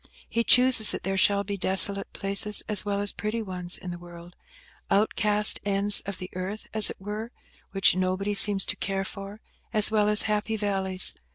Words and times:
He 0.27 0.43
chooses 0.43 0.89
that 0.89 1.03
there 1.03 1.15
shall 1.15 1.43
be 1.43 1.57
desolate 1.57 2.11
places 2.11 2.63
as 2.67 2.83
well 2.83 3.01
as 3.01 3.11
pretty 3.13 3.43
ones 3.43 3.77
in 3.77 3.91
the 3.91 3.99
world; 3.99 4.35
outcast 4.89 5.59
ends 5.63 6.01
of 6.07 6.17
the 6.17 6.31
earth, 6.33 6.65
as 6.73 6.89
it 6.89 6.99
were, 6.99 7.31
which 7.71 7.95
nobody 7.95 8.33
seems 8.33 8.65
to 8.65 8.75
care 8.75 9.03
for, 9.05 9.41
as 9.71 9.91
well 9.91 10.09
as 10.09 10.23
happy 10.23 10.55
valleys. 10.57 11.13